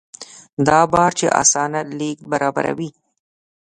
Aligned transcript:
دا 0.67 0.79
بارچي 0.91 1.27
اسانه 1.41 1.79
لېږد 1.99 2.25
برابروي. 2.31 2.89